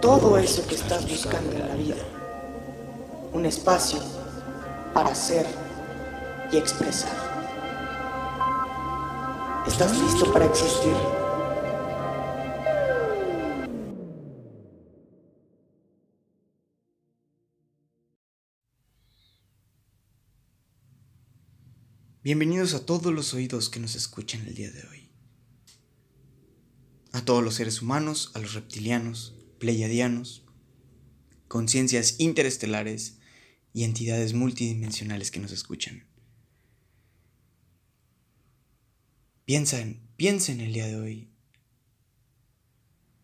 todo 0.00 0.38
eso 0.38 0.66
que 0.66 0.76
estás 0.76 1.06
buscando 1.06 1.52
en 1.52 1.68
la 1.68 1.74
vida. 1.74 1.96
Un 3.32 3.44
espacio 3.44 4.00
para 4.94 5.14
ser 5.14 5.46
y 6.50 6.56
expresar. 6.56 7.14
¿Estás 9.66 9.96
listo 9.98 10.32
para 10.32 10.46
existir? 10.46 10.94
Bienvenidos 22.22 22.74
a 22.74 22.86
todos 22.86 23.12
los 23.12 23.34
oídos 23.34 23.68
que 23.68 23.80
nos 23.80 23.94
escuchan 23.96 24.46
el 24.46 24.54
día 24.54 24.70
de 24.70 24.82
hoy. 24.88 25.10
A 27.12 27.22
todos 27.24 27.42
los 27.42 27.54
seres 27.54 27.82
humanos, 27.82 28.30
a 28.34 28.38
los 28.38 28.54
reptilianos, 28.54 29.39
pleiadianos, 29.60 30.44
conciencias 31.46 32.18
interestelares 32.18 33.18
y 33.72 33.84
entidades 33.84 34.32
multidimensionales 34.34 35.30
que 35.30 35.38
nos 35.38 35.52
escuchan. 35.52 36.08
Piensen, 39.44 40.00
piensen 40.16 40.60
el 40.60 40.72
día 40.72 40.86
de 40.86 40.96
hoy 40.96 41.30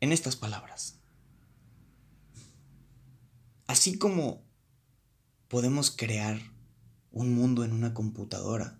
en 0.00 0.12
estas 0.12 0.36
palabras. 0.36 1.00
Así 3.66 3.96
como 3.96 4.44
podemos 5.48 5.90
crear 5.90 6.38
un 7.12 7.34
mundo 7.34 7.64
en 7.64 7.72
una 7.72 7.94
computadora, 7.94 8.78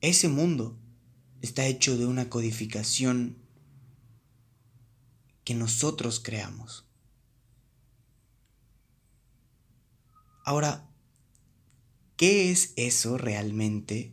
ese 0.00 0.28
mundo 0.28 0.80
está 1.42 1.66
hecho 1.66 1.98
de 1.98 2.06
una 2.06 2.30
codificación 2.30 3.43
que 5.44 5.54
nosotros 5.54 6.20
creamos. 6.20 6.86
Ahora, 10.44 10.90
¿qué 12.16 12.50
es 12.50 12.72
eso 12.76 13.18
realmente 13.18 14.12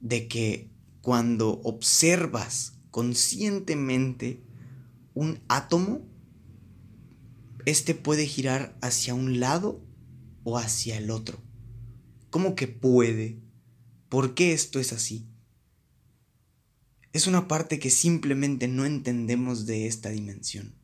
de 0.00 0.26
que 0.28 0.70
cuando 1.00 1.60
observas 1.62 2.74
conscientemente 2.90 4.42
un 5.14 5.40
átomo, 5.48 6.02
este 7.66 7.94
puede 7.94 8.26
girar 8.26 8.76
hacia 8.80 9.14
un 9.14 9.38
lado 9.38 9.80
o 10.44 10.58
hacia 10.58 10.96
el 10.96 11.10
otro? 11.10 11.38
¿Cómo 12.30 12.54
que 12.54 12.68
puede? 12.68 13.40
¿Por 14.08 14.34
qué 14.34 14.52
esto 14.52 14.80
es 14.80 14.92
así? 14.92 15.28
Es 17.12 17.26
una 17.26 17.48
parte 17.48 17.78
que 17.78 17.90
simplemente 17.90 18.68
no 18.68 18.84
entendemos 18.84 19.66
de 19.66 19.86
esta 19.86 20.10
dimensión. 20.10 20.74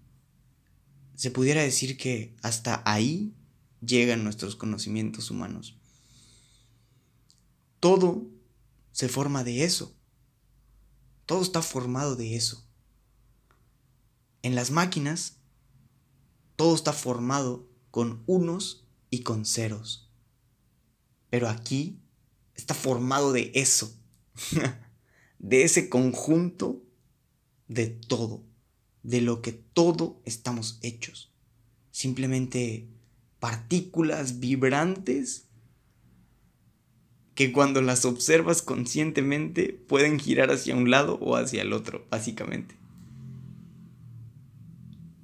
Se 1.15 1.31
pudiera 1.31 1.63
decir 1.63 1.97
que 1.97 2.35
hasta 2.43 2.83
ahí 2.85 3.33
llegan 3.81 4.25
nuestros 4.25 4.57
conocimientos 4.57 5.31
humanos. 5.31 5.77
Todo 7.81 8.27
se 8.93 9.09
forma 9.09 9.45
de 9.45 9.65
eso. 9.65 9.95
Todo 11.27 11.43
está 11.43 11.63
formado 11.63 12.17
de 12.17 12.37
eso. 12.37 12.67
En 14.43 14.55
las 14.55 14.71
máquinas, 14.71 15.37
todo 16.57 16.75
está 16.75 16.93
formado 16.93 17.69
con 17.91 18.23
unos 18.27 18.87
y 19.11 19.23
con 19.23 19.45
ceros. 19.45 20.11
Pero 21.31 21.49
aquí 21.49 22.01
está 22.55 22.75
formado 22.75 23.33
de 23.33 23.53
eso, 23.55 23.95
de 25.39 25.65
ese 25.65 25.89
conjunto 25.89 26.83
de 27.69 27.87
todo, 27.87 28.43
de 29.03 29.21
lo 29.21 29.43
que 29.43 29.53
todo 29.53 30.21
estamos 30.25 30.79
hechos. 30.83 31.33
Simplemente 31.91 32.89
partículas 33.39 34.41
vibrantes 34.41 35.47
que 37.35 37.53
cuando 37.53 37.83
las 37.83 38.05
observas 38.05 38.63
conscientemente 38.63 39.73
pueden 39.73 40.19
girar 40.19 40.51
hacia 40.51 40.75
un 40.75 40.91
lado 40.91 41.19
o 41.21 41.37
hacia 41.37 41.63
el 41.63 41.73
otro, 41.73 42.07
básicamente. 42.11 42.77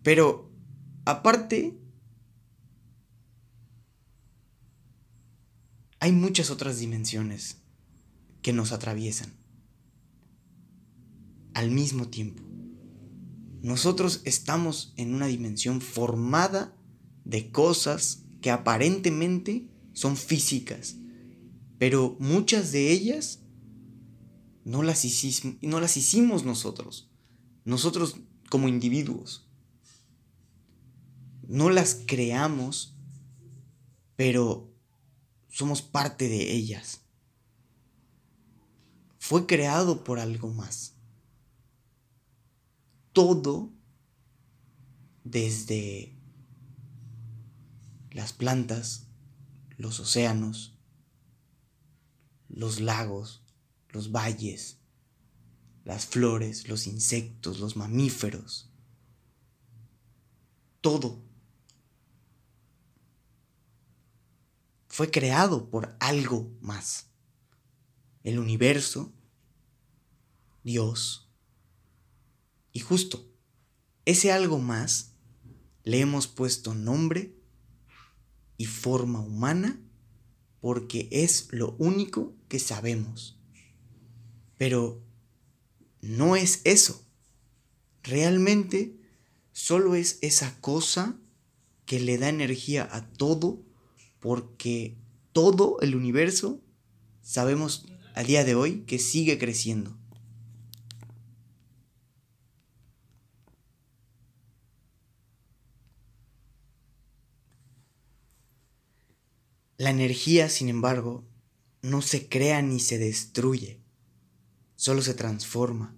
Pero, 0.02 0.50
aparte, 1.06 1.74
hay 6.00 6.12
muchas 6.12 6.50
otras 6.50 6.78
dimensiones 6.80 7.62
que 8.42 8.52
nos 8.52 8.72
atraviesan 8.72 9.41
al 11.54 11.70
mismo 11.70 12.08
tiempo. 12.08 12.42
Nosotros 13.62 14.22
estamos 14.24 14.92
en 14.96 15.14
una 15.14 15.26
dimensión 15.26 15.80
formada 15.80 16.76
de 17.24 17.50
cosas 17.50 18.24
que 18.40 18.50
aparentemente 18.50 19.68
son 19.92 20.16
físicas, 20.16 20.96
pero 21.78 22.16
muchas 22.18 22.72
de 22.72 22.90
ellas 22.90 23.40
no 24.64 24.82
las, 24.82 25.04
hicimos, 25.04 25.56
no 25.62 25.80
las 25.80 25.96
hicimos 25.96 26.44
nosotros, 26.44 27.10
nosotros 27.64 28.16
como 28.50 28.68
individuos. 28.68 29.48
No 31.48 31.70
las 31.70 32.02
creamos, 32.06 32.96
pero 34.16 34.72
somos 35.48 35.82
parte 35.82 36.28
de 36.28 36.52
ellas. 36.52 37.00
Fue 39.18 39.46
creado 39.46 40.02
por 40.02 40.18
algo 40.18 40.52
más. 40.52 40.94
Todo, 43.12 43.70
desde 45.24 46.16
las 48.10 48.32
plantas, 48.32 49.06
los 49.76 50.00
océanos, 50.00 50.78
los 52.48 52.80
lagos, 52.80 53.42
los 53.90 54.12
valles, 54.12 54.78
las 55.84 56.06
flores, 56.06 56.68
los 56.68 56.86
insectos, 56.86 57.58
los 57.60 57.76
mamíferos, 57.76 58.70
todo 60.80 61.22
fue 64.92 65.10
creado 65.10 65.70
por 65.70 65.96
algo 66.00 66.50
más. 66.60 67.06
El 68.24 68.38
universo, 68.38 69.10
Dios. 70.64 71.21
Y 72.72 72.80
justo, 72.80 73.28
ese 74.04 74.32
algo 74.32 74.58
más 74.58 75.12
le 75.84 76.00
hemos 76.00 76.26
puesto 76.26 76.74
nombre 76.74 77.34
y 78.56 78.66
forma 78.66 79.20
humana 79.20 79.80
porque 80.60 81.08
es 81.10 81.48
lo 81.50 81.74
único 81.78 82.34
que 82.48 82.58
sabemos. 82.58 83.38
Pero 84.56 85.02
no 86.00 86.36
es 86.36 86.60
eso. 86.64 87.04
Realmente 88.02 88.96
solo 89.52 89.94
es 89.94 90.18
esa 90.22 90.60
cosa 90.60 91.18
que 91.84 92.00
le 92.00 92.18
da 92.18 92.28
energía 92.28 92.88
a 92.90 93.08
todo 93.08 93.62
porque 94.20 94.96
todo 95.32 95.80
el 95.80 95.96
universo 95.96 96.60
sabemos 97.22 97.86
a 98.14 98.22
día 98.22 98.44
de 98.44 98.54
hoy 98.54 98.82
que 98.86 98.98
sigue 98.98 99.38
creciendo. 99.38 99.98
La 109.82 109.90
energía, 109.90 110.48
sin 110.48 110.68
embargo, 110.68 111.26
no 111.82 112.02
se 112.02 112.28
crea 112.28 112.62
ni 112.62 112.78
se 112.78 112.98
destruye, 112.98 113.82
solo 114.76 115.02
se 115.02 115.12
transforma. 115.12 115.96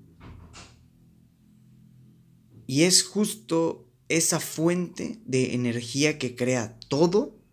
Y 2.66 2.84
es 2.84 3.02
justo 3.02 3.92
esa 4.08 4.40
fuente 4.40 5.20
de 5.26 5.52
energía 5.52 6.18
que 6.18 6.34
crea 6.34 6.78
todo 6.88 7.44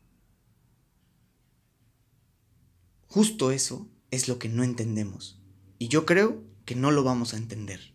Justo 3.07 3.51
eso 3.51 3.89
es 4.09 4.29
lo 4.29 4.39
que 4.39 4.47
no 4.47 4.63
entendemos. 4.63 5.37
Y 5.79 5.89
yo 5.89 6.05
creo 6.05 6.45
que 6.63 6.75
no 6.75 6.91
lo 6.91 7.03
vamos 7.03 7.33
a 7.33 7.37
entender. 7.37 7.93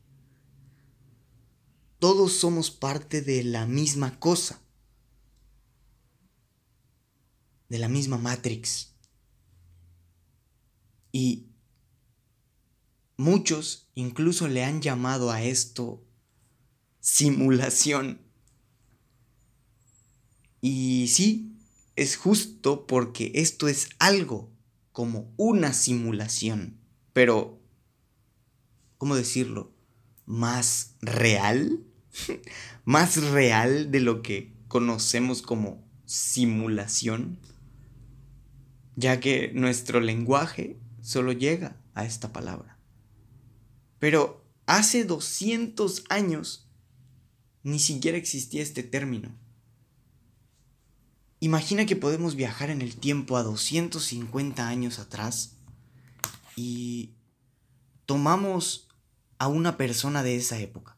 todos 1.99 2.35
somos 2.35 2.71
parte 2.71 3.23
de 3.23 3.43
la 3.43 3.65
misma 3.65 4.21
cosa, 4.21 4.61
de 7.69 7.79
la 7.79 7.89
misma 7.89 8.19
Matrix. 8.19 8.93
Y 11.13 11.47
muchos 13.17 13.89
incluso 13.95 14.49
le 14.49 14.65
han 14.65 14.83
llamado 14.83 15.31
a 15.31 15.43
esto 15.43 16.05
simulación. 17.01 18.21
Y 20.61 21.09
sí, 21.09 21.57
es 21.95 22.17
justo 22.17 22.87
porque 22.87 23.33
esto 23.35 23.69
es 23.69 23.89
algo 23.99 24.51
como 24.93 25.33
una 25.37 25.73
simulación, 25.73 26.79
pero, 27.13 27.61
¿cómo 28.99 29.15
decirlo? 29.15 29.73
Más 30.25 30.97
real, 31.01 31.85
más 32.85 33.17
real 33.17 33.91
de 33.91 34.01
lo 34.01 34.23
que 34.23 34.55
conocemos 34.69 35.43
como 35.43 35.87
simulación, 36.07 37.39
ya 38.97 39.21
que 39.21 39.53
nuestro 39.55 40.01
lenguaje 40.01 40.79
solo 41.03 41.33
llega 41.33 41.77
a 41.95 42.05
esta 42.05 42.33
palabra. 42.33 42.79
Pero 43.99 44.45
hace 44.67 45.05
200 45.05 46.05
años 46.09 46.69
ni 47.63 47.79
siquiera 47.79 48.17
existía 48.17 48.63
este 48.63 48.83
término. 48.83 49.35
Imagina 51.41 51.85
que 51.85 51.97
podemos 51.97 52.35
viajar 52.35 52.71
en 52.71 52.81
el 52.81 52.97
tiempo 52.97 53.37
a 53.37 53.43
250 53.43 54.67
años 54.67 54.99
atrás 54.99 55.57
y 56.57 57.11
tomamos 58.07 58.89
a 59.39 59.49
una 59.49 59.77
persona 59.77 60.23
de 60.23 60.37
esa 60.37 60.59
época. 60.59 60.97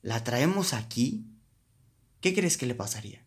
La 0.00 0.24
traemos 0.24 0.72
aquí. 0.72 1.26
¿Qué 2.20 2.34
crees 2.34 2.56
que 2.56 2.66
le 2.66 2.74
pasaría? 2.74 3.26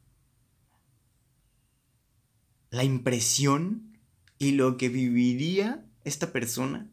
La 2.76 2.84
impresión 2.84 3.98
y 4.38 4.52
lo 4.52 4.76
que 4.76 4.90
viviría 4.90 5.86
esta 6.04 6.34
persona 6.34 6.92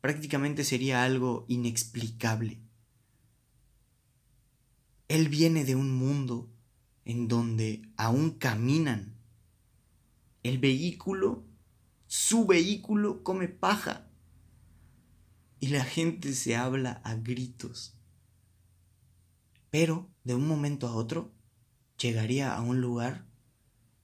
prácticamente 0.00 0.64
sería 0.64 1.04
algo 1.04 1.44
inexplicable. 1.46 2.58
Él 5.06 5.28
viene 5.28 5.64
de 5.64 5.76
un 5.76 5.92
mundo 5.92 6.50
en 7.04 7.28
donde 7.28 7.82
aún 7.96 8.32
caminan. 8.32 9.14
El 10.42 10.58
vehículo, 10.58 11.44
su 12.08 12.44
vehículo 12.44 13.22
come 13.22 13.46
paja. 13.46 14.10
Y 15.60 15.68
la 15.68 15.84
gente 15.84 16.34
se 16.34 16.56
habla 16.56 17.00
a 17.04 17.14
gritos. 17.14 17.94
Pero 19.70 20.10
de 20.24 20.34
un 20.34 20.48
momento 20.48 20.88
a 20.88 20.96
otro 20.96 21.32
llegaría 21.96 22.56
a 22.56 22.60
un 22.60 22.80
lugar 22.80 23.31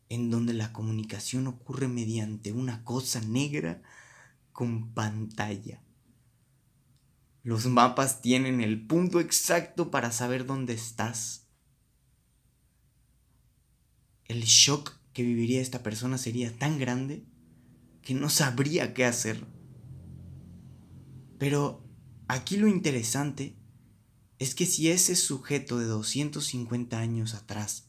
en 0.08 0.30
donde 0.30 0.54
la 0.54 0.72
comunicación 0.72 1.46
ocurre 1.46 1.88
mediante 1.88 2.52
una 2.52 2.84
cosa 2.84 3.20
negra 3.20 3.82
con 4.52 4.92
pantalla. 4.94 5.82
Los 7.42 7.66
mapas 7.66 8.20
tienen 8.20 8.60
el 8.60 8.86
punto 8.86 9.20
exacto 9.20 9.90
para 9.90 10.12
saber 10.12 10.46
dónde 10.46 10.74
estás 10.74 11.48
el 14.28 14.44
shock 14.44 14.92
que 15.12 15.22
viviría 15.22 15.60
esta 15.60 15.82
persona 15.82 16.18
sería 16.18 16.56
tan 16.56 16.78
grande 16.78 17.24
que 18.02 18.14
no 18.14 18.28
sabría 18.28 18.94
qué 18.94 19.04
hacer. 19.04 19.46
Pero 21.38 21.84
aquí 22.28 22.56
lo 22.56 22.68
interesante 22.68 23.56
es 24.38 24.54
que 24.54 24.66
si 24.66 24.90
ese 24.90 25.16
sujeto 25.16 25.78
de 25.78 25.86
250 25.86 26.98
años 26.98 27.34
atrás 27.34 27.88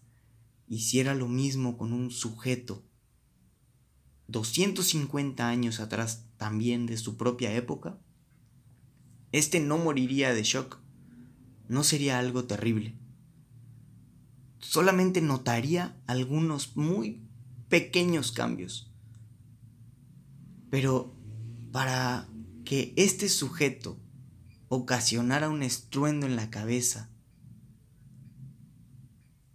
hiciera 0.70 1.14
lo 1.14 1.28
mismo 1.28 1.78
con 1.78 1.92
un 1.92 2.12
sujeto 2.12 2.86
250 4.28 5.48
años 5.48 5.82
atrás 5.82 6.26
también 6.38 6.86
de 6.86 6.98
su 6.98 7.18
propia 7.18 7.54
época, 7.54 8.00
este 9.32 9.60
no 9.60 9.78
moriría 9.78 10.34
de 10.34 10.44
shock, 10.44 10.80
no 11.68 11.84
sería 11.84 12.20
algo 12.20 12.46
terrible 12.46 12.96
solamente 14.60 15.22
notaría 15.22 15.98
algunos 16.06 16.76
muy 16.76 17.22
pequeños 17.70 18.32
cambios. 18.32 18.92
Pero 20.70 21.16
para 21.72 22.30
que 22.66 22.94
este 22.96 23.30
sujeto 23.30 24.00
ocasionara 24.68 25.50
un 25.50 25.64
estruendo 25.64 26.28
en 26.28 26.36
la 26.36 26.50
cabeza 26.50 27.09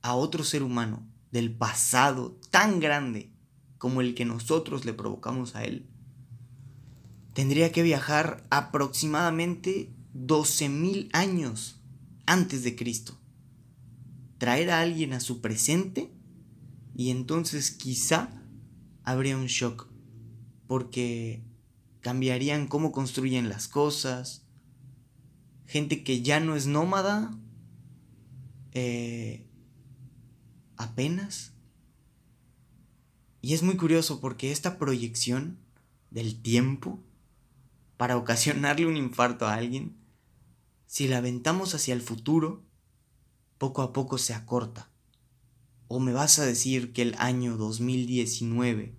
a 0.05 0.15
otro 0.15 0.45
ser 0.45 0.63
humano 0.63 1.09
del 1.33 1.51
pasado 1.51 2.39
tan 2.51 2.79
grande 2.79 3.33
como 3.79 4.01
el 4.01 4.15
que 4.15 4.25
nosotros 4.25 4.85
le 4.85 4.93
provocamos 4.93 5.57
a 5.57 5.65
él, 5.65 5.89
tendría 7.33 7.73
que 7.73 7.83
viajar 7.83 8.47
aproximadamente 8.51 9.91
12.000 10.15 11.09
años 11.13 11.81
antes 12.27 12.63
de 12.63 12.77
Cristo 12.77 13.19
traer 14.45 14.71
a 14.71 14.83
alguien 14.83 15.15
a 15.15 15.21
su 15.21 15.41
presente 15.41 16.11
y 16.95 17.09
entonces 17.09 17.71
quizá 17.71 18.29
habría 19.03 19.39
un 19.39 19.47
shock 19.47 19.89
porque 20.67 21.43
cambiarían 22.01 22.67
cómo 22.67 22.93
construyen 22.93 23.49
las 23.49 23.69
cosas, 23.69 24.45
gente 25.65 26.05
que 26.05 26.21
ya 26.21 26.41
no 26.41 26.57
es 26.57 26.67
nómada, 26.67 27.35
eh, 28.73 29.47
apenas. 30.77 31.53
Y 33.41 33.55
es 33.55 33.63
muy 33.63 33.77
curioso 33.77 34.21
porque 34.21 34.53
esta 34.53 34.79
proyección 34.79 35.59
del 36.11 36.41
tiempo 36.41 37.03
para 37.97 38.17
ocasionarle 38.17 38.87
un 38.87 38.97
infarto 38.97 39.47
a 39.47 39.55
alguien, 39.55 39.97
si 40.87 41.09
la 41.09 41.19
aventamos 41.19 41.75
hacia 41.75 41.95
el 41.95 42.03
futuro, 42.03 42.65
poco 43.59 43.83
a 43.83 43.93
poco 43.93 44.19
se 44.19 44.35
acorta. 44.35 44.91
¿O 45.89 46.01
me 46.01 46.13
vas 46.13 46.39
a 46.39 46.47
decir 46.47 46.93
que 46.93 47.03
el 47.03 47.15
año 47.19 47.57
2019 47.57 48.95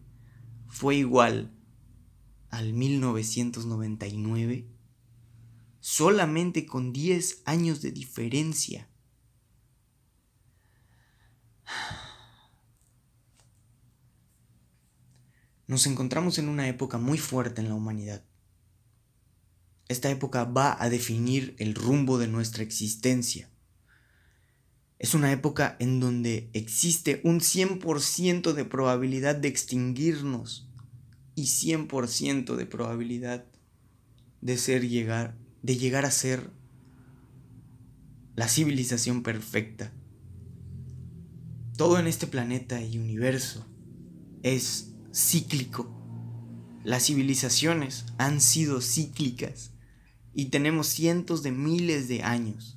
fue 0.68 0.96
igual 0.96 1.52
al 2.50 2.74
1999? 2.74 4.68
Solamente 5.80 6.66
con 6.66 6.94
10 6.94 7.44
años 7.46 7.82
de 7.82 7.92
diferencia. 7.92 8.90
Nos 15.68 15.88
encontramos 15.88 16.38
en 16.38 16.50
una 16.50 16.68
época 16.68 16.98
muy 16.98 17.18
fuerte 17.18 17.62
en 17.62 17.70
la 17.70 17.76
humanidad. 17.76 18.24
Esta 19.88 20.10
época 20.10 20.44
va 20.44 20.82
a 20.82 20.90
definir 20.90 21.56
el 21.60 21.76
rumbo 21.76 22.18
de 22.18 22.28
nuestra 22.28 22.64
existencia. 22.64 23.50
Es 25.00 25.14
una 25.14 25.32
época 25.32 25.76
en 25.80 26.00
donde 26.00 26.50
existe 26.54 27.22
un 27.24 27.40
100% 27.40 28.54
de 28.54 28.66
probabilidad 28.66 29.36
de 29.36 29.48
extinguirnos 29.48 30.68
y 31.36 31.44
100% 31.46 32.56
de 32.56 32.66
probabilidad 32.66 33.46
de 34.42 34.58
ser 34.58 34.88
llegar 34.88 35.38
de 35.66 35.78
llegar 35.78 36.06
a 36.06 36.12
ser 36.12 36.52
la 38.36 38.48
civilización 38.48 39.24
perfecta. 39.24 39.92
Todo 41.78 42.00
en 42.00 42.08
este 42.08 42.28
planeta 42.28 42.82
y 42.82 42.98
universo 42.98 43.66
es 44.44 44.94
cíclico. 45.14 45.92
Las 46.84 47.06
civilizaciones 47.08 48.06
han 48.18 48.42
sido 48.42 48.82
cíclicas 48.82 49.72
y 50.34 50.46
tenemos 50.46 50.88
cientos 50.88 51.44
de 51.44 51.52
miles 51.52 52.08
de 52.08 52.24
años 52.24 52.76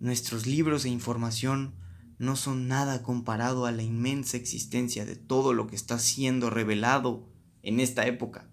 Nuestros 0.00 0.46
libros 0.46 0.84
e 0.84 0.90
información 0.90 1.74
no 2.18 2.36
son 2.36 2.68
nada 2.68 3.02
comparado 3.02 3.66
a 3.66 3.72
la 3.72 3.82
inmensa 3.82 4.36
existencia 4.36 5.04
de 5.04 5.16
todo 5.16 5.52
lo 5.52 5.66
que 5.66 5.74
está 5.74 5.98
siendo 5.98 6.50
revelado 6.50 7.28
en 7.62 7.80
esta 7.80 8.06
época. 8.06 8.48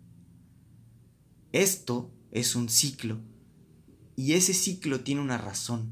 Esto 1.51 2.11
es 2.31 2.55
un 2.55 2.69
ciclo 2.69 3.19
y 4.15 4.33
ese 4.33 4.55
ciclo 4.55 5.01
tiene 5.01 5.21
una 5.21 5.37
razón. 5.37 5.91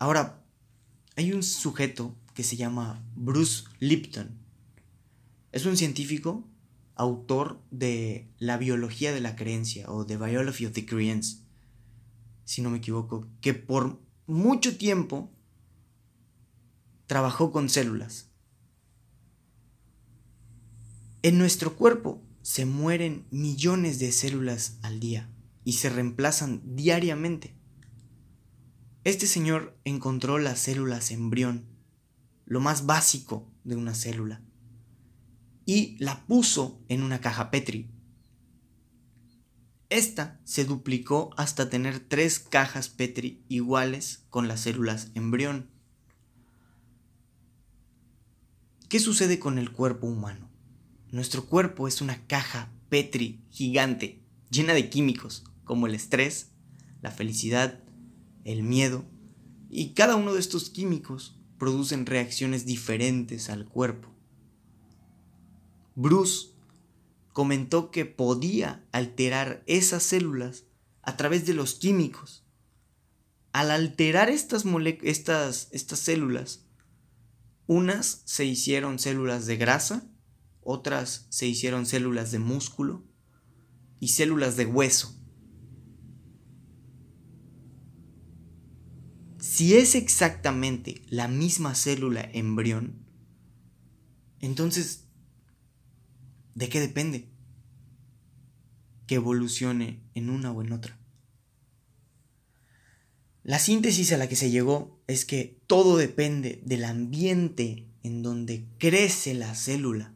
Ahora, 0.00 0.41
hay 1.16 1.32
un 1.32 1.42
sujeto 1.42 2.14
que 2.34 2.42
se 2.42 2.56
llama 2.56 3.04
Bruce 3.14 3.64
Lipton. 3.78 4.38
Es 5.52 5.66
un 5.66 5.76
científico, 5.76 6.48
autor 6.94 7.60
de 7.70 8.30
La 8.38 8.56
biología 8.56 9.12
de 9.12 9.20
la 9.20 9.36
creencia 9.36 9.90
o 9.90 10.06
The 10.06 10.16
Biology 10.16 10.66
of 10.66 10.72
the 10.72 10.86
Credence 10.86 11.42
si 12.44 12.62
no 12.62 12.70
me 12.70 12.78
equivoco, 12.78 13.26
que 13.40 13.54
por 13.54 14.00
mucho 14.26 14.76
tiempo 14.76 15.32
trabajó 17.06 17.50
con 17.50 17.68
células. 17.68 18.30
En 21.22 21.38
nuestro 21.38 21.76
cuerpo 21.76 22.22
se 22.42 22.66
mueren 22.66 23.26
millones 23.30 23.98
de 23.98 24.10
células 24.12 24.78
al 24.82 24.98
día 24.98 25.30
y 25.64 25.74
se 25.74 25.88
reemplazan 25.88 26.60
diariamente. 26.76 27.54
Este 29.04 29.26
señor 29.26 29.76
encontró 29.84 30.38
las 30.38 30.60
células 30.60 31.10
embrión, 31.10 31.66
lo 32.46 32.60
más 32.60 32.86
básico 32.86 33.50
de 33.64 33.74
una 33.74 33.96
célula, 33.96 34.42
y 35.66 35.96
la 35.98 36.24
puso 36.26 36.80
en 36.88 37.02
una 37.02 37.20
caja 37.20 37.50
Petri. 37.50 37.90
Esta 39.88 40.40
se 40.44 40.64
duplicó 40.64 41.30
hasta 41.36 41.68
tener 41.68 41.98
tres 41.98 42.38
cajas 42.38 42.88
Petri 42.88 43.44
iguales 43.48 44.24
con 44.30 44.46
las 44.46 44.60
células 44.60 45.10
embrión. 45.14 45.68
¿Qué 48.88 49.00
sucede 49.00 49.40
con 49.40 49.58
el 49.58 49.72
cuerpo 49.72 50.06
humano? 50.06 50.48
Nuestro 51.10 51.46
cuerpo 51.46 51.88
es 51.88 52.00
una 52.02 52.24
caja 52.28 52.70
Petri 52.88 53.44
gigante, 53.50 54.22
llena 54.48 54.74
de 54.74 54.88
químicos, 54.88 55.42
como 55.64 55.88
el 55.88 55.94
estrés, 55.94 56.52
la 57.00 57.10
felicidad, 57.10 57.82
el 58.44 58.62
miedo, 58.62 59.04
y 59.70 59.94
cada 59.94 60.16
uno 60.16 60.34
de 60.34 60.40
estos 60.40 60.70
químicos 60.70 61.40
producen 61.58 62.06
reacciones 62.06 62.66
diferentes 62.66 63.48
al 63.48 63.66
cuerpo. 63.66 64.12
Bruce 65.94 66.48
comentó 67.32 67.90
que 67.90 68.04
podía 68.04 68.84
alterar 68.92 69.62
esas 69.66 70.02
células 70.02 70.64
a 71.02 71.16
través 71.16 71.46
de 71.46 71.54
los 71.54 71.74
químicos. 71.74 72.44
Al 73.52 73.70
alterar 73.70 74.30
estas, 74.30 74.64
estas, 75.02 75.98
células, 75.98 76.64
unas 77.66 78.22
se 78.24 78.44
hicieron 78.44 78.98
células 78.98 79.46
de 79.46 79.56
grasa, 79.56 80.10
otras 80.62 81.26
se 81.28 81.46
hicieron 81.46 81.86
células 81.86 82.32
de 82.32 82.38
músculo 82.38 83.04
y 84.00 84.08
células 84.08 84.56
de 84.56 84.66
hueso. 84.66 85.21
Si 89.54 89.74
es 89.74 89.96
exactamente 89.96 91.02
la 91.10 91.28
misma 91.28 91.74
célula 91.74 92.26
embrión, 92.32 93.04
entonces, 94.40 95.04
¿de 96.54 96.70
qué 96.70 96.80
depende? 96.80 97.28
Que 99.06 99.16
evolucione 99.16 100.00
en 100.14 100.30
una 100.30 100.52
o 100.52 100.62
en 100.62 100.72
otra. 100.72 100.98
La 103.42 103.58
síntesis 103.58 104.10
a 104.12 104.16
la 104.16 104.26
que 104.26 104.36
se 104.36 104.50
llegó 104.50 104.98
es 105.06 105.26
que 105.26 105.60
todo 105.66 105.98
depende 105.98 106.62
del 106.64 106.86
ambiente 106.86 107.90
en 108.02 108.22
donde 108.22 108.64
crece 108.78 109.34
la 109.34 109.54
célula. 109.54 110.14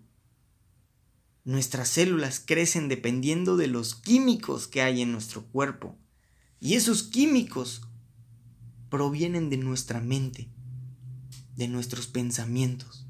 Nuestras 1.45 1.88
células 1.88 2.40
crecen 2.40 2.88
dependiendo 2.88 3.59
de 3.59 3.66
los 3.66 3.97
químicos 3.97 4.66
que 4.66 4.81
hay 4.81 5.02
en 5.02 5.12
nuestro 5.12 5.45
cuerpo. 5.45 5.95
Y 6.59 6.73
esos 6.73 7.02
químicos 7.02 7.83
provienen 8.88 9.50
de 9.50 9.57
nuestra 9.57 10.00
mente, 10.00 10.49
de 11.57 11.69
nuestros 11.69 12.07
pensamientos. 12.07 13.07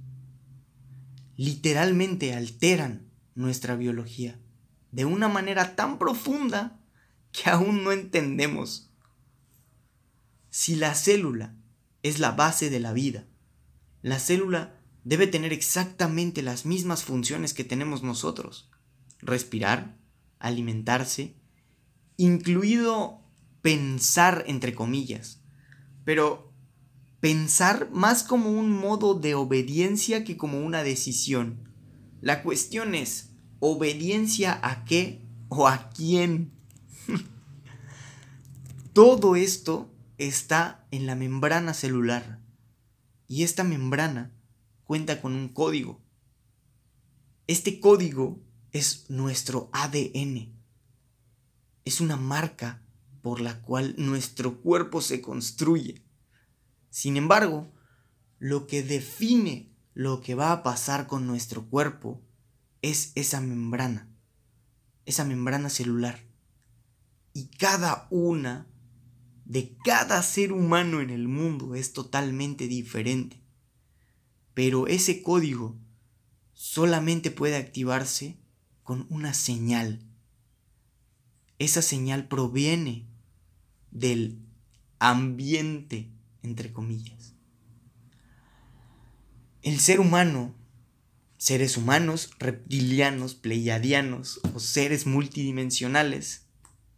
Literalmente 1.37 2.35
alteran 2.35 3.11
nuestra 3.35 3.77
biología 3.77 4.39
de 4.93 5.05
una 5.05 5.29
manera 5.29 5.77
tan 5.77 5.99
profunda 5.99 6.81
que 7.31 7.51
aún 7.51 7.85
no 7.85 7.93
entendemos. 7.93 8.91
Si 10.49 10.75
la 10.75 10.95
célula 10.95 11.55
es 12.03 12.19
la 12.19 12.31
base 12.31 12.71
de 12.71 12.81
la 12.81 12.95
vida, 12.95 13.27
la 14.01 14.19
célula 14.19 14.81
debe 15.05 15.27
tener 15.27 15.53
exactamente 15.53 16.43
las 16.43 16.65
mismas 16.65 17.05
funciones 17.05 17.53
que 17.53 17.65
tenemos 17.65 18.03
nosotros. 18.03 18.71
Respirar, 19.19 19.99
alimentarse, 20.39 21.37
incluido 22.17 23.23
pensar 23.61 24.45
entre 24.47 24.75
comillas, 24.75 25.43
pero 26.07 26.53
pensar 27.19 27.91
más 27.91 28.23
como 28.23 28.49
un 28.49 28.71
modo 28.71 29.15
de 29.15 29.35
obediencia 29.35 30.23
que 30.23 30.37
como 30.37 30.65
una 30.65 30.85
decisión. 30.85 31.69
La 32.21 32.45
cuestión 32.45 32.95
es, 32.95 33.33
¿obediencia 33.59 34.61
a 34.63 34.85
qué 34.85 35.27
o 35.49 35.67
a 35.67 35.91
quién? 35.91 36.53
Todo 38.93 39.35
esto 39.35 39.93
está 40.17 40.87
en 40.93 41.07
la 41.07 41.17
membrana 41.17 41.75
celular 41.75 42.41
y 43.27 43.43
esta 43.43 43.65
membrana 43.65 44.33
cuenta 44.85 45.21
con 45.21 45.35
un 45.35 45.49
código. 45.49 46.01
Este 47.49 47.81
código 47.81 48.41
es 48.71 49.11
nuestro 49.11 49.71
ADN. 49.73 50.55
Es 51.85 52.01
una 52.01 52.17
marca 52.17 52.86
por 53.27 53.41
la 53.41 53.61
cual 53.61 53.97
nuestro 53.99 54.61
cuerpo 54.61 55.03
se 55.03 55.21
construye. 55.21 56.01
Sin 56.91 57.17
embargo, 57.17 57.73
lo 58.39 58.69
que 58.69 58.85
define 58.85 59.75
lo 59.95 60.21
que 60.21 60.37
va 60.37 60.53
a 60.53 60.63
pasar 60.63 61.09
con 61.09 61.27
nuestro 61.27 61.69
cuerpo 61.69 62.23
es 62.83 63.11
esa 63.17 63.41
membrana, 63.41 64.09
esa 65.07 65.25
membrana 65.25 65.71
celular. 65.71 66.21
Y 67.33 67.49
cada 67.49 68.07
una 68.13 68.69
de 69.45 69.77
cada 69.85 70.23
ser 70.23 70.53
humano 70.53 71.01
en 71.01 71.11
el 71.11 71.27
mundo 71.27 71.75
es 71.75 71.93
totalmente 71.93 72.69
diferente. 72.69 73.43
Pero 74.55 74.87
ese 74.87 75.21
código 75.21 75.77
solamente 76.53 77.33
puede 77.33 77.57
activarse 77.57 78.39
con 78.85 79.05
una 79.11 79.35
señal. 79.35 80.09
Esa 81.59 81.83
señal 81.83 82.29
proviene 82.29 83.16
del 83.99 84.39
ambiente, 84.99 86.11
entre 86.43 86.73
comillas. 86.73 87.35
El 89.63 89.81
ser 89.81 90.01
humano, 90.01 90.55
seres 91.39 91.77
humanos, 91.77 92.31
reptilianos, 92.39 93.35
pleiadianos 93.35 94.41
o 94.55 94.61
seres 94.61 95.07
multidimensionales, 95.07 96.47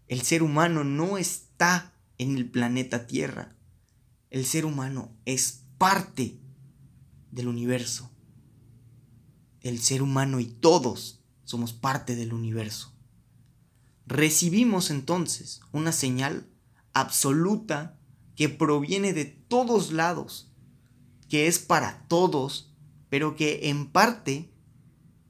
el 0.09 0.23
ser 0.23 0.43
humano 0.43 0.85
no 0.85 1.19
está 1.19 1.95
en 2.19 2.37
el 2.37 2.51
planeta 2.51 3.07
Tierra. 3.07 3.55
El 4.31 4.45
ser 4.45 4.65
humano 4.65 5.13
es 5.25 5.63
parte 5.79 6.39
del 7.31 7.49
universo. 7.49 8.11
El 9.61 9.81
ser 9.81 10.03
humano 10.03 10.41
y 10.41 10.47
todos 10.47 11.23
somos 11.45 11.73
parte 11.73 12.17
del 12.17 12.33
universo. 12.33 12.93
Recibimos 14.07 14.91
entonces 14.91 15.61
una 15.73 15.93
señal 15.93 16.47
absoluta 17.01 17.99
que 18.37 18.49
proviene 18.49 19.13
de 19.13 19.25
todos 19.25 19.93
lados, 19.93 20.53
que 21.29 21.47
es 21.47 21.59
para 21.59 22.07
todos, 22.09 22.75
pero 23.09 23.37
que 23.37 23.69
en 23.69 23.87
parte 23.91 24.51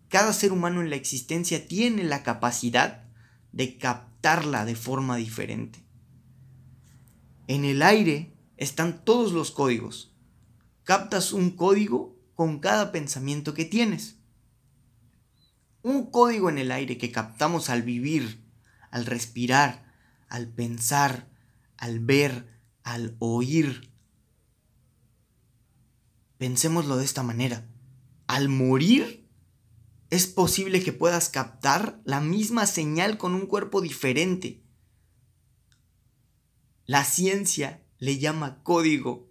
cada 0.09 0.33
ser 0.33 0.53
humano 0.53 0.81
en 0.81 0.91
la 0.91 0.97
existencia 0.97 1.69
tiene 1.69 2.03
la 2.05 2.23
capacidad 2.23 3.05
de 3.53 3.77
captarla 3.79 4.65
de 4.65 4.75
forma 4.75 5.17
diferente. 5.17 5.85
En 7.47 7.65
el 7.65 7.83
aire 7.83 8.35
están 8.57 9.05
todos 9.05 9.33
los 9.33 9.51
códigos. 9.51 10.15
Captas 10.85 11.33
un 11.33 11.51
código 11.51 12.19
con 12.35 12.59
cada 12.59 12.93
pensamiento 12.93 13.55
que 13.55 13.65
tienes. 13.65 14.17
Un 15.83 16.11
código 16.11 16.51
en 16.51 16.59
el 16.59 16.73
aire 16.73 16.99
que 16.99 17.11
captamos 17.11 17.71
al 17.71 17.83
vivir, 17.83 18.45
al 18.91 19.07
respirar, 19.07 19.93
al 20.29 20.49
pensar, 20.49 21.29
al 21.79 22.01
ver, 22.01 22.61
al 22.83 23.17
oír. 23.19 23.91
Pensémoslo 26.37 26.97
de 26.97 27.05
esta 27.05 27.23
manera. 27.23 27.67
Al 28.27 28.49
morir, 28.49 29.27
es 30.11 30.27
posible 30.27 30.83
que 30.83 30.93
puedas 30.93 31.29
captar 31.29 32.01
la 32.05 32.21
misma 32.21 32.67
señal 32.67 33.17
con 33.19 33.35
un 33.35 33.47
cuerpo 33.47 33.81
diferente. 33.81 34.63
La 36.85 37.05
ciencia 37.05 37.83
le 37.99 38.19
llama 38.19 38.63
código 38.63 39.29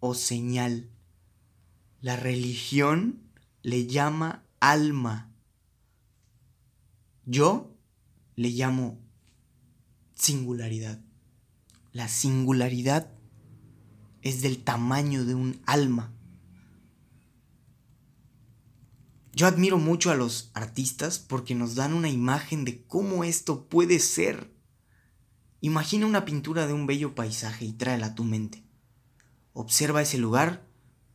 o 0.00 0.14
señal. 0.14 0.90
La 2.00 2.16
religión 2.16 3.22
le 3.62 3.86
llama 3.86 4.44
alma. 4.60 5.32
Yo 7.24 7.74
le 8.34 8.50
llamo 8.50 8.98
singularidad. 10.14 11.00
La 11.92 12.08
singularidad 12.08 13.12
es 14.22 14.40
del 14.40 14.64
tamaño 14.64 15.26
de 15.26 15.34
un 15.34 15.60
alma. 15.66 16.14
Yo 19.34 19.46
admiro 19.46 19.78
mucho 19.78 20.10
a 20.10 20.14
los 20.14 20.50
artistas 20.54 21.18
porque 21.18 21.54
nos 21.54 21.74
dan 21.74 21.92
una 21.92 22.08
imagen 22.08 22.64
de 22.64 22.84
cómo 22.86 23.24
esto 23.24 23.68
puede 23.68 23.98
ser. 23.98 24.50
Imagina 25.60 26.06
una 26.06 26.24
pintura 26.24 26.66
de 26.66 26.72
un 26.72 26.86
bello 26.86 27.14
paisaje 27.14 27.64
y 27.64 27.72
tráela 27.72 28.06
a 28.06 28.14
tu 28.14 28.24
mente. 28.24 28.64
Observa 29.52 30.02
ese 30.02 30.18
lugar 30.18 30.66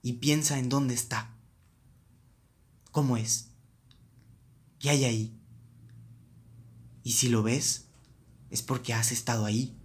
y 0.02 0.14
piensa 0.14 0.60
en 0.60 0.70
dónde 0.70 0.94
está. 0.94 1.36
¿Cómo 2.92 3.18
es? 3.18 3.50
¿Qué 4.80 4.90
hay 4.90 5.06
ahí? 5.06 5.40
Y 7.04 7.14
si 7.14 7.30
lo 7.30 7.44
ves, 7.44 7.88
es 8.50 8.64
porque 8.64 8.94
has 8.94 9.12
estado 9.12 9.46
ahí. 9.46 9.77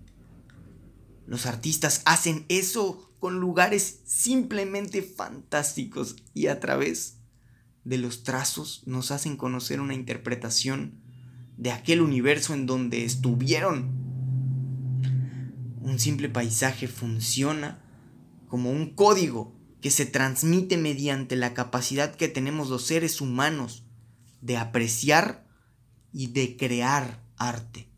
Los 1.26 1.46
artistas 1.46 2.02
hacen 2.04 2.44
eso 2.48 3.12
con 3.18 3.38
lugares 3.40 4.00
simplemente 4.04 5.02
fantásticos 5.02 6.16
y 6.34 6.48
a 6.48 6.58
través 6.58 7.18
de 7.84 7.98
los 7.98 8.22
trazos 8.22 8.82
nos 8.86 9.10
hacen 9.10 9.36
conocer 9.36 9.80
una 9.80 9.94
interpretación 9.94 11.00
de 11.56 11.70
aquel 11.70 12.00
universo 12.00 12.54
en 12.54 12.66
donde 12.66 13.04
estuvieron. 13.04 13.90
Un 15.80 15.98
simple 15.98 16.28
paisaje 16.28 16.88
funciona 16.88 17.84
como 18.48 18.70
un 18.70 18.94
código 18.94 19.56
que 19.80 19.90
se 19.90 20.06
transmite 20.06 20.76
mediante 20.76 21.36
la 21.36 21.54
capacidad 21.54 22.14
que 22.14 22.28
tenemos 22.28 22.70
los 22.70 22.86
seres 22.86 23.20
humanos 23.20 23.84
de 24.40 24.56
apreciar 24.56 25.46
y 26.12 26.28
de 26.28 26.56
crear 26.56 27.24
arte. 27.36 27.91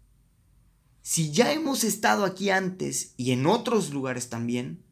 Si 1.07 1.33
ya 1.33 1.53
hemos 1.53 1.85
estado 1.85 2.25
aquí 2.25 2.49
antes 2.49 3.13
y 3.19 3.33
en 3.33 3.45
otros 3.45 3.93
lugares 3.93 4.31
también, 4.31 4.83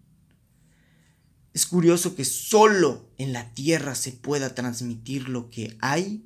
es 1.54 1.64
curioso 1.64 2.14
que 2.14 2.26
solo 2.26 3.10
en 3.16 3.32
la 3.32 3.54
tierra 3.54 3.94
se 3.94 4.12
pueda 4.12 4.54
transmitir 4.54 5.30
lo 5.30 5.48
que 5.48 5.78
hay 5.80 6.22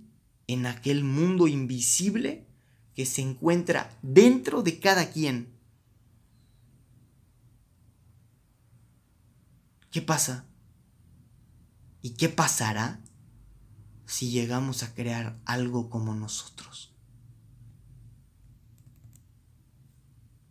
en 0.48 0.66
aquel 0.66 1.04
mundo 1.04 1.46
invisible 1.46 2.48
que 2.96 3.06
se 3.06 3.22
encuentra 3.22 3.96
dentro 4.02 4.64
de 4.64 4.80
cada 4.80 5.12
quien. 5.12 5.54
¿Qué 9.92 10.02
pasa? 10.02 10.46
¿Y 12.02 12.14
qué 12.14 12.28
pasará 12.28 13.04
si 14.04 14.30
llegamos 14.30 14.82
a 14.82 14.94
crear 14.94 15.40
algo 15.44 15.90
como 15.90 16.12
nosotros? 16.16 16.95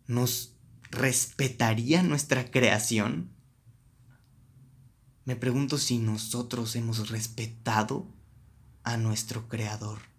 ¿Nos 0.07 0.53
respetaría 0.91 2.03
nuestra 2.03 2.51
creación? 2.51 3.31
Me 5.25 5.35
pregunto 5.35 5.77
si 5.77 5.97
nosotros 5.97 6.75
hemos 6.75 7.09
respetado 7.09 8.07
a 8.83 8.97
nuestro 8.97 9.47
Creador. 9.47 10.14